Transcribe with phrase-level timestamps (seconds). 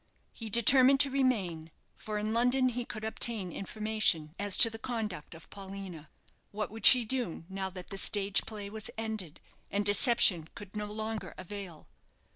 [0.33, 5.35] He determined to remain, for in London he could obtain information as to the conduct
[5.35, 6.09] of Paulina.
[6.49, 10.91] What would she do now that the stage play was ended, and deception could no
[10.91, 11.87] longer avail?